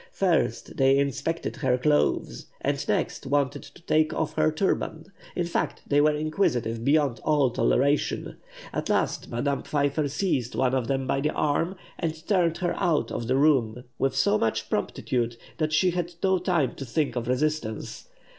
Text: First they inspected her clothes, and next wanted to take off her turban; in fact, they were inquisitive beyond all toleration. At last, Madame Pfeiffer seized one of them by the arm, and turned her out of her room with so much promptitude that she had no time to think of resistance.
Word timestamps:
First 0.13 0.77
they 0.77 0.97
inspected 0.97 1.57
her 1.57 1.77
clothes, 1.77 2.47
and 2.59 2.87
next 2.89 3.27
wanted 3.27 3.61
to 3.61 3.83
take 3.83 4.11
off 4.15 4.33
her 4.33 4.51
turban; 4.51 5.11
in 5.35 5.45
fact, 5.45 5.83
they 5.85 6.01
were 6.01 6.15
inquisitive 6.15 6.83
beyond 6.83 7.19
all 7.23 7.51
toleration. 7.51 8.37
At 8.73 8.89
last, 8.89 9.29
Madame 9.29 9.61
Pfeiffer 9.61 10.07
seized 10.07 10.55
one 10.55 10.73
of 10.73 10.87
them 10.87 11.05
by 11.05 11.21
the 11.21 11.29
arm, 11.33 11.75
and 11.99 12.27
turned 12.27 12.57
her 12.57 12.73
out 12.77 13.11
of 13.11 13.29
her 13.29 13.35
room 13.35 13.83
with 13.99 14.15
so 14.15 14.39
much 14.39 14.71
promptitude 14.71 15.37
that 15.59 15.71
she 15.71 15.91
had 15.91 16.13
no 16.23 16.39
time 16.39 16.73
to 16.77 16.85
think 16.85 17.15
of 17.15 17.27
resistance. 17.27 18.07